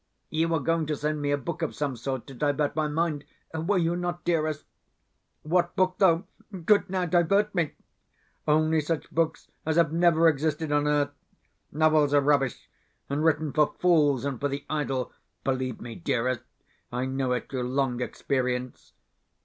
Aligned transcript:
You 0.31 0.47
were 0.49 0.59
going 0.59 0.87
to 0.87 0.95
send 0.95 1.21
me 1.21 1.29
a 1.29 1.37
book 1.37 1.61
of 1.61 1.75
some 1.75 1.95
sort, 1.95 2.25
to 2.25 2.33
divert 2.33 2.75
my 2.75 2.87
mind 2.87 3.23
were 3.53 3.77
you 3.77 3.95
not, 3.95 4.23
dearest? 4.23 4.65
What 5.43 5.75
book, 5.75 5.97
though, 5.99 6.25
could 6.65 6.89
now 6.89 7.05
divert 7.05 7.53
me? 7.53 7.73
Only 8.47 8.81
such 8.81 9.11
books 9.11 9.51
as 9.63 9.75
have 9.75 9.93
never 9.93 10.27
existed 10.27 10.71
on 10.71 10.87
earth. 10.87 11.11
Novels 11.71 12.15
are 12.15 12.21
rubbish, 12.21 12.67
and 13.11 13.23
written 13.23 13.53
for 13.53 13.75
fools 13.77 14.25
and 14.25 14.39
for 14.39 14.47
the 14.47 14.65
idle. 14.71 15.13
Believe 15.43 15.79
me, 15.79 15.93
dearest, 15.93 16.41
I 16.91 17.05
know 17.05 17.33
it 17.33 17.47
through 17.47 17.69
long 17.69 18.01
experience. 18.01 18.93